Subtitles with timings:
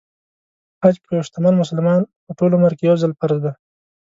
[0.81, 3.53] حج په یو شتمن مسلمان په ټول عمر کې يو ځل فرض دی.